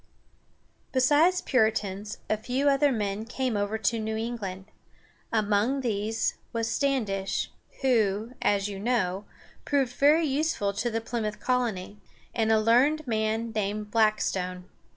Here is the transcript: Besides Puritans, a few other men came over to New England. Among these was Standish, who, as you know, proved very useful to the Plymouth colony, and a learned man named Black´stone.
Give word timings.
Besides 0.93 1.41
Puritans, 1.43 2.17
a 2.27 2.35
few 2.35 2.67
other 2.67 2.91
men 2.91 3.23
came 3.23 3.55
over 3.55 3.77
to 3.77 3.99
New 3.99 4.17
England. 4.17 4.65
Among 5.31 5.81
these 5.81 6.39
was 6.51 6.71
Standish, 6.71 7.51
who, 7.83 8.33
as 8.41 8.67
you 8.67 8.79
know, 8.79 9.25
proved 9.63 9.93
very 9.93 10.25
useful 10.25 10.73
to 10.73 10.89
the 10.89 11.01
Plymouth 11.01 11.39
colony, 11.39 11.99
and 12.33 12.51
a 12.51 12.59
learned 12.59 13.05
man 13.05 13.51
named 13.51 13.91
Black´stone. 13.91 14.63